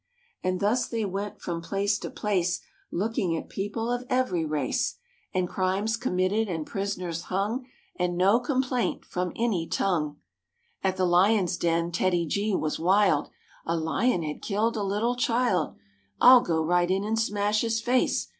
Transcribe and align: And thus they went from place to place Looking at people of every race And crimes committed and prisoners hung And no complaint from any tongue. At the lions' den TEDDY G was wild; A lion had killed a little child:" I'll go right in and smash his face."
And 0.43 0.59
thus 0.59 0.87
they 0.87 1.05
went 1.05 1.41
from 1.43 1.61
place 1.61 1.99
to 1.99 2.09
place 2.09 2.59
Looking 2.91 3.37
at 3.37 3.49
people 3.49 3.91
of 3.91 4.03
every 4.09 4.43
race 4.43 4.95
And 5.31 5.47
crimes 5.47 5.95
committed 5.95 6.47
and 6.49 6.65
prisoners 6.65 7.21
hung 7.25 7.67
And 7.97 8.17
no 8.17 8.39
complaint 8.39 9.05
from 9.05 9.31
any 9.35 9.67
tongue. 9.67 10.17
At 10.83 10.97
the 10.97 11.05
lions' 11.05 11.55
den 11.55 11.91
TEDDY 11.91 12.25
G 12.25 12.55
was 12.55 12.79
wild; 12.79 13.29
A 13.67 13.77
lion 13.77 14.23
had 14.23 14.41
killed 14.41 14.75
a 14.75 14.81
little 14.81 15.15
child:" 15.15 15.75
I'll 16.19 16.41
go 16.41 16.63
right 16.63 16.89
in 16.89 17.03
and 17.03 17.19
smash 17.19 17.61
his 17.61 17.79
face." 17.79 18.29